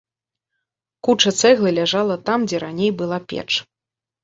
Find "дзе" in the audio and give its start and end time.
2.51-2.57